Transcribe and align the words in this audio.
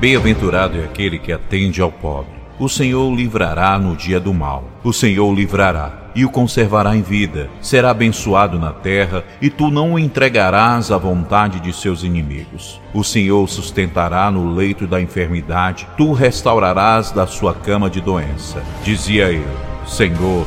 Bem-aventurado 0.00 0.78
é 0.78 0.84
aquele 0.84 1.18
que 1.18 1.30
atende 1.30 1.82
ao 1.82 1.92
pobre. 1.92 2.32
O 2.58 2.70
Senhor 2.70 3.06
o 3.06 3.14
livrará 3.14 3.78
no 3.78 3.94
dia 3.94 4.18
do 4.18 4.32
mal. 4.32 4.64
O 4.82 4.94
Senhor 4.94 5.28
o 5.28 5.34
livrará 5.34 5.92
e 6.14 6.24
o 6.24 6.30
conservará 6.30 6.96
em 6.96 7.02
vida. 7.02 7.50
Será 7.60 7.90
abençoado 7.90 8.58
na 8.58 8.72
terra 8.72 9.22
e 9.42 9.50
tu 9.50 9.70
não 9.70 9.92
o 9.92 9.98
entregarás 9.98 10.90
à 10.90 10.96
vontade 10.96 11.60
de 11.60 11.70
seus 11.70 12.02
inimigos. 12.02 12.80
O 12.94 13.04
Senhor 13.04 13.44
o 13.44 13.46
sustentará 13.46 14.30
no 14.30 14.54
leito 14.54 14.86
da 14.86 15.02
enfermidade, 15.02 15.86
tu 15.98 16.08
o 16.08 16.14
restaurarás 16.14 17.12
da 17.12 17.26
sua 17.26 17.52
cama 17.52 17.90
de 17.90 18.00
doença. 18.00 18.62
Dizia 18.82 19.30
eu: 19.30 19.48
Senhor, 19.86 20.46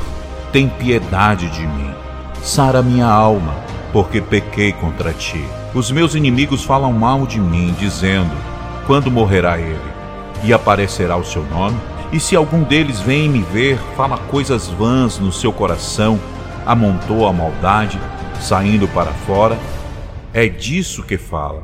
tem 0.52 0.68
piedade 0.68 1.48
de 1.52 1.62
mim. 1.62 1.92
Sara 2.42 2.82
minha 2.82 3.06
alma, 3.06 3.54
porque 3.92 4.20
pequei 4.20 4.72
contra 4.72 5.14
ti. 5.14 5.46
Os 5.76 5.92
meus 5.92 6.16
inimigos 6.16 6.64
falam 6.64 6.92
mal 6.92 7.28
de 7.28 7.40
mim, 7.40 7.76
dizendo: 7.80 8.53
Quando 8.86 9.10
morrerá 9.10 9.58
ele? 9.58 9.80
E 10.44 10.52
aparecerá 10.52 11.16
o 11.16 11.24
seu 11.24 11.44
nome? 11.46 11.80
E 12.12 12.20
se 12.20 12.36
algum 12.36 12.64
deles 12.64 13.00
vem 13.00 13.30
me 13.30 13.42
ver, 13.42 13.80
fala 13.96 14.18
coisas 14.18 14.68
vãs 14.68 15.18
no 15.18 15.32
seu 15.32 15.54
coração, 15.54 16.20
amontou 16.66 17.26
a 17.26 17.32
maldade, 17.32 17.98
saindo 18.42 18.88
para 18.90 19.12
fora, 19.12 19.58
é 20.34 20.50
disso 20.50 21.02
que 21.02 21.18
fala. 21.18 21.64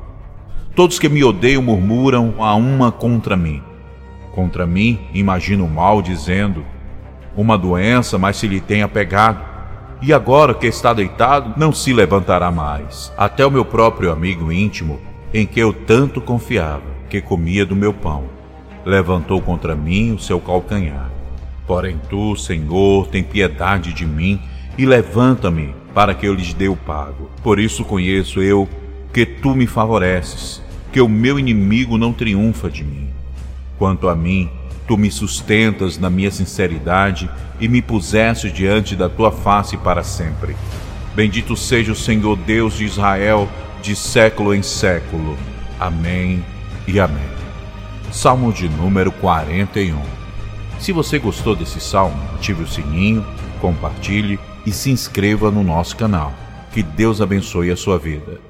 Todos 0.73 0.97
que 0.97 1.09
me 1.09 1.21
odeiam 1.23 1.61
murmuram 1.61 2.35
a 2.39 2.55
uma 2.55 2.89
contra 2.89 3.35
mim. 3.35 3.61
Contra 4.31 4.65
mim 4.65 4.97
imagino 5.13 5.67
mal, 5.67 6.01
dizendo: 6.01 6.63
Uma 7.35 7.57
doença, 7.57 8.17
mas 8.17 8.37
se 8.37 8.47
lhe 8.47 8.61
tenha 8.61 8.87
pegado. 8.87 9.43
E 10.01 10.13
agora 10.13 10.53
que 10.53 10.67
está 10.67 10.93
deitado, 10.93 11.53
não 11.57 11.73
se 11.73 11.91
levantará 11.91 12.49
mais. 12.49 13.11
Até 13.17 13.45
o 13.45 13.51
meu 13.51 13.65
próprio 13.65 14.09
amigo 14.09 14.49
íntimo, 14.49 15.01
em 15.33 15.45
que 15.45 15.59
eu 15.59 15.73
tanto 15.73 16.21
confiava, 16.21 16.98
que 17.09 17.21
comia 17.21 17.65
do 17.65 17.75
meu 17.75 17.93
pão 17.93 18.39
levantou 18.85 19.41
contra 19.41 19.75
mim 19.75 20.13
o 20.13 20.19
seu 20.19 20.39
calcanhar. 20.39 21.09
Porém, 21.67 21.99
tu, 22.09 22.35
Senhor, 22.35 23.07
tem 23.07 23.23
piedade 23.23 23.93
de 23.93 24.05
mim 24.05 24.41
e 24.77 24.85
levanta-me 24.85 25.75
para 25.93 26.13
que 26.13 26.25
eu 26.25 26.33
lhes 26.33 26.53
dê 26.53 26.67
o 26.67 26.75
pago. 26.75 27.29
Por 27.43 27.59
isso 27.59 27.83
conheço 27.85 28.41
eu 28.41 28.67
que 29.13 29.25
tu 29.25 29.53
me 29.53 29.67
favoreces, 29.67 30.61
que 30.91 31.01
o 31.01 31.07
meu 31.07 31.37
inimigo 31.37 31.97
não 31.97 32.13
triunfa 32.13 32.69
de 32.69 32.83
mim. 32.83 33.09
Quanto 33.77 34.09
a 34.09 34.15
mim, 34.15 34.49
tu 34.87 34.97
me 34.97 35.11
sustentas 35.11 35.97
na 35.97 36.09
minha 36.09 36.31
sinceridade 36.31 37.29
e 37.59 37.67
me 37.67 37.81
puseste 37.81 38.51
diante 38.51 38.95
da 38.95 39.07
tua 39.07 39.31
face 39.31 39.77
para 39.77 40.03
sempre. 40.03 40.55
Bendito 41.15 41.55
seja 41.55 41.91
o 41.91 41.95
Senhor 41.95 42.35
Deus 42.37 42.77
de 42.77 42.85
Israel, 42.85 43.47
de 43.81 43.95
século 43.95 44.53
em 44.53 44.63
século. 44.63 45.37
Amém 45.79 46.43
e 46.89 46.99
amém. 46.99 47.29
Salmo 48.11 48.51
de 48.51 48.67
número 48.67 49.11
41. 49.11 50.01
Se 50.79 50.91
você 50.91 51.19
gostou 51.19 51.55
desse 51.55 51.79
salmo, 51.79 52.19
ative 52.33 52.63
o 52.63 52.67
sininho, 52.67 53.25
compartilhe 53.61 54.39
e 54.65 54.71
se 54.71 54.89
inscreva 54.89 55.51
no 55.51 55.63
nosso 55.63 55.95
canal. 55.95 56.33
Que 56.71 56.81
Deus 56.81 57.21
abençoe 57.21 57.69
a 57.69 57.75
sua 57.75 57.99
vida. 57.99 58.48